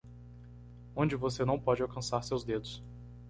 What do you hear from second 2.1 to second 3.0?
seus dedos